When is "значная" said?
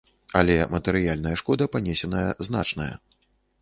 2.51-2.93